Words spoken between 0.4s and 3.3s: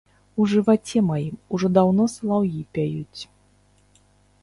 У жываце маім ужо даўно салаўі пяюць.